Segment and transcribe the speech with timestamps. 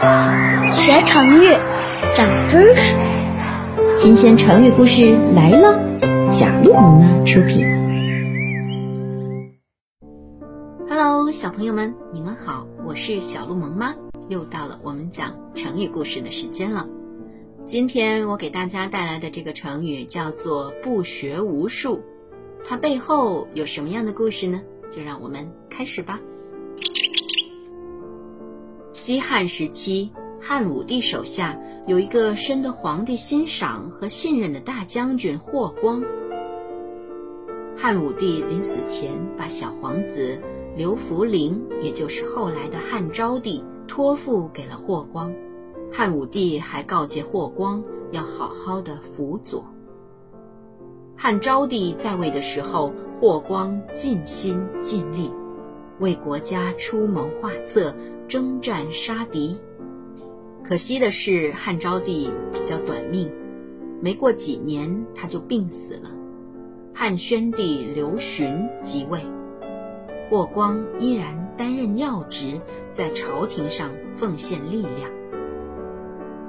[0.00, 1.54] 学成语，
[2.16, 2.96] 长知识。
[3.94, 5.78] 新鲜成语故事来了，
[6.32, 7.66] 小鹿妈妈出品。
[10.88, 13.94] Hello，小朋友们，你们好，我是小鹿萌妈，
[14.30, 16.88] 又到了我们讲成语故事的时间了。
[17.66, 22.02] 今天我给大家带来的这个成语叫做“不学无术”，
[22.66, 24.62] 它背后有什么样的故事呢？
[24.90, 26.18] 就让我们开始吧。
[29.00, 36.04] 西汉时期，汉武帝手下有一个深得皇帝欣赏和信任的大将军霍光。
[37.78, 40.38] 汉武帝临死前，把小皇子
[40.76, 45.32] 刘弗陵，也就是后来的汉昭帝，托付给了霍光。
[45.90, 49.64] 汉武帝还告诫霍光要好好的辅佐。
[51.16, 55.30] 汉昭帝在位的时候，霍光尽心尽力，
[56.00, 57.94] 为国家出谋划策。
[58.28, 59.60] 征战杀敌，
[60.62, 63.28] 可惜的是汉昭帝比较短命，
[64.00, 66.12] 没过几年他就病死了。
[66.94, 69.18] 汉宣帝刘询即位，
[70.30, 72.60] 霍光依然担任要职，
[72.92, 75.10] 在朝廷上奉献力量。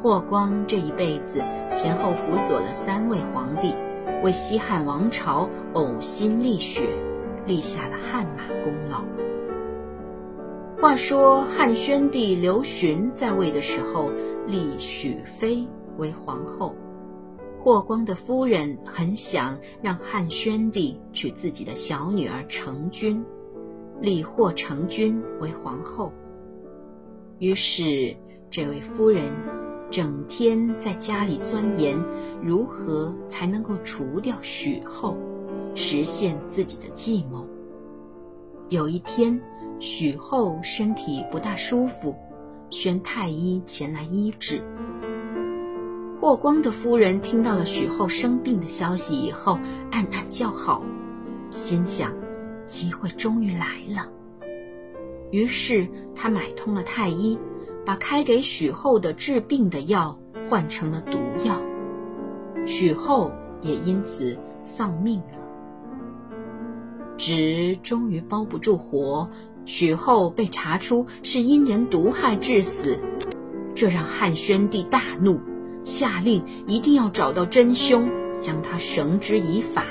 [0.04, 1.40] 霍光这一辈子
[1.74, 3.74] 前后辅佐了三位皇帝，
[4.24, 6.88] 为西汉王朝呕心沥血，
[7.48, 9.04] 立下了汗马功劳。
[10.82, 14.10] 话说汉宣帝刘询在位的时候，
[14.48, 15.68] 立许妃
[16.00, 16.76] 为皇后。
[17.60, 23.24] 霍光的夫人很想让汉宣帝娶自己的小女儿成君，
[24.02, 26.12] 立霍成君为皇后。
[27.38, 28.18] 于是，
[28.50, 29.32] 这位夫人
[29.92, 31.96] 整天在家里钻研
[32.42, 35.16] 如何才能够除掉许后，
[35.76, 37.46] 实现自己的计谋。
[38.70, 39.40] 有一天。
[39.82, 42.16] 许后身体不大舒服，
[42.70, 44.62] 宣太医前来医治。
[46.22, 49.58] 霍光的夫人听到了许后生病的消息以后，
[49.92, 50.84] 暗暗叫好，
[51.50, 52.14] 心想
[52.68, 54.08] 机会终于来了。
[55.32, 57.36] 于是他买通了太医，
[57.84, 60.16] 把开给许后的治病的药
[60.48, 61.60] 换成了毒药，
[62.68, 65.40] 许后也因此丧命了。
[67.18, 69.28] 纸终于包不住火。
[69.66, 73.00] 许后被查出是因人毒害致死，
[73.76, 75.40] 这让汉宣帝大怒，
[75.84, 79.86] 下令一定要找到真凶，将他绳之以法。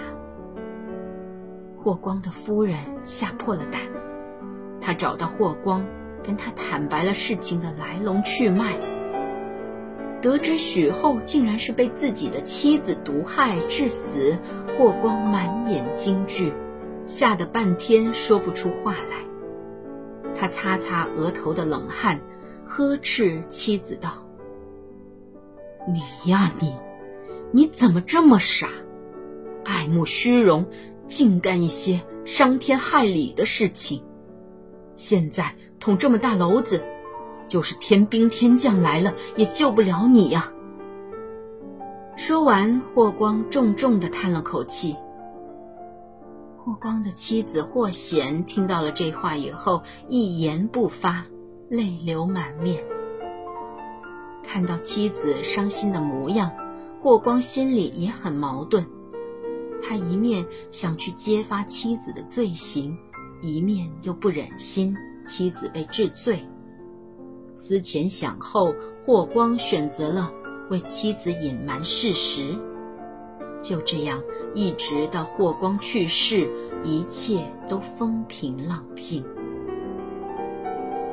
[1.77, 3.81] 霍光的夫人吓破了胆，
[4.81, 5.87] 她找到霍光，
[6.23, 8.77] 跟他坦白了事情的来龙去脉。
[10.21, 14.37] 得知许后竟然是被自己的妻子毒害致死，
[14.77, 16.53] 霍光满眼惊惧，
[17.07, 19.30] 吓得半天说不出话来。
[20.41, 22.19] 他擦擦额头的冷汗，
[22.67, 24.25] 呵斥妻子道
[25.87, 26.75] ：“你呀你，
[27.53, 28.71] 你怎么这么傻？
[29.67, 30.65] 爱慕虚荣，
[31.07, 34.03] 竟干一些伤天害理的事情。
[34.95, 36.83] 现在捅这么大篓子，
[37.47, 40.51] 就是天兵天将来了，也救不了你呀。”
[42.17, 44.97] 说完，霍光重重的叹了口气。
[46.71, 51.27] 霍光的妻子霍显听到了这话以后，一言不发，
[51.69, 52.85] 泪流满面。
[54.45, 56.53] 看到妻子伤心的模样，
[57.01, 58.87] 霍光心里也很矛盾。
[59.83, 62.97] 他一面想去揭发妻子的罪行，
[63.43, 66.47] 一面又不忍心妻子被治罪。
[67.53, 68.73] 思前想后，
[69.05, 70.33] 霍光选择了
[70.71, 72.57] 为妻子隐瞒事实。
[73.61, 74.23] 就这样。
[74.55, 76.51] 一直到霍光去世，
[76.83, 79.25] 一切都风平浪静。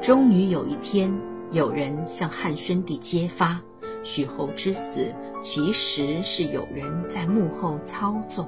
[0.01, 1.13] 终于有一天，
[1.51, 3.59] 有人向汉宣帝揭发，
[4.03, 8.47] 许侯之死其实是有人在幕后操纵。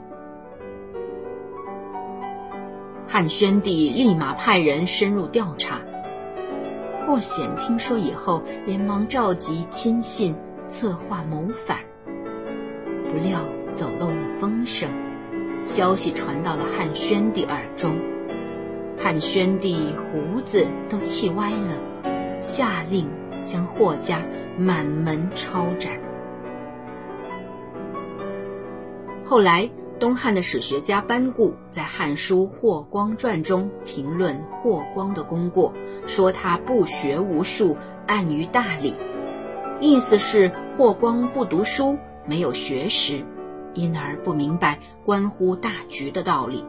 [3.08, 5.82] 汉宣帝立马派人深入调查。
[7.06, 10.36] 霍显听说以后，连忙召集亲信，
[10.68, 11.80] 策划谋反。
[13.10, 13.40] 不料。
[13.80, 14.90] 走漏了风声，
[15.64, 17.96] 消息传到了汉宣帝耳中，
[18.98, 23.08] 汉宣帝胡子都气歪了，下令
[23.46, 24.22] 将霍家
[24.58, 25.94] 满门抄斩。
[29.24, 35.74] 后来，东汉的史学家班固在《汉书·霍光传》中评论霍光的功过，
[36.06, 37.78] 说他不学无术，
[38.08, 38.94] 暗于大礼，
[39.80, 43.24] 意思是霍光不读书，没有学识。
[43.74, 46.64] 因而不明白关乎大局的道理。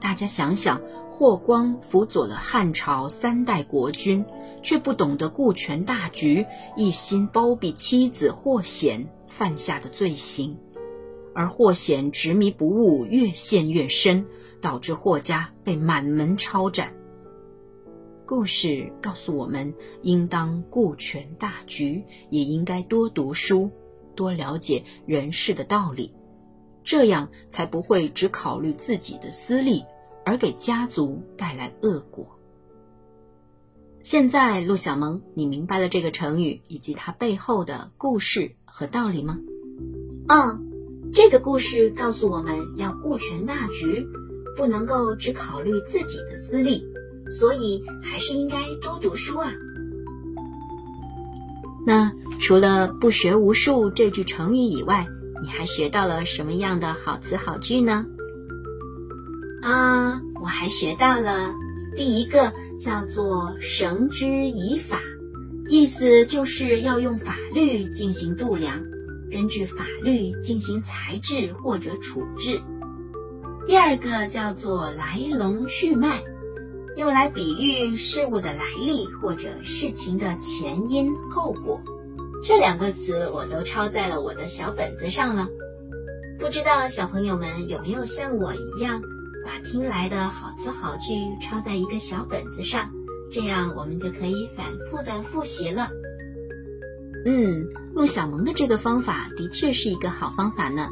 [0.00, 0.80] 大家想想，
[1.10, 4.24] 霍光辅佐了汉朝三代国君，
[4.60, 6.44] 却不懂得顾全大局，
[6.76, 10.58] 一心包庇妻子霍显犯下的罪行，
[11.34, 14.26] 而霍显执迷不悟，越陷越深，
[14.60, 16.92] 导致霍家被满门抄斩。
[18.26, 23.70] 故事告诉我们，应当顾全大局，也应该多读书，
[24.14, 26.14] 多了解人世的道理，
[26.84, 29.84] 这样才不会只考虑自己的私利，
[30.24, 32.26] 而给家族带来恶果。
[34.02, 39.38] 现在，陆小萌，你明白了这个成语以及它背后的故事和道理吗？
[40.28, 44.06] 嗯，这个故事告诉我们要顾全大局，
[44.56, 46.84] 不能够只考虑自己的私利。
[47.30, 49.50] 所以还是应该多读书啊。
[51.84, 55.06] 那除了“不学无术”这句成语以外，
[55.42, 58.06] 你还学到了什么样的好词好句呢？
[59.62, 61.54] 啊，我还学到了
[61.96, 65.00] 第一个叫做“绳之以法”，
[65.68, 68.80] 意思就是要用法律进行度量，
[69.30, 72.60] 根据法律进行裁制或者处置。
[73.66, 76.22] 第二个叫做“来龙去脉”。
[76.96, 81.80] 用来比喻事物的来历或者事情的前因后果，
[82.44, 85.48] 这两个词我都抄在了我的小本子上了。
[86.38, 89.00] 不知道小朋友们有没有像我一样，
[89.44, 92.90] 把听来的好词好句抄在一个小本子上，
[93.30, 95.88] 这样我们就可以反复的复习了。
[97.24, 97.64] 嗯，
[97.94, 100.90] 陆小萌的这个方法的确是一个好方法呢。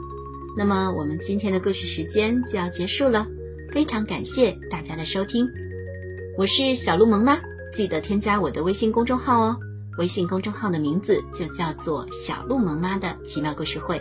[0.56, 3.26] 那么我们今天的故事时间就要结束了，
[3.70, 5.46] 非常感谢大家的收听。
[6.38, 7.38] 我是小鹿萌妈，
[7.72, 9.56] 记得添加我的微信公众号哦。
[9.98, 14.00] 微信公众号的名字就叫做“小鹿萌妈的奇妙故事会”，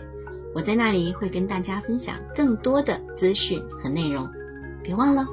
[0.53, 4.29] 我在那里会跟大家分享更多的资讯和内容，
[4.81, 5.27] 别忘了。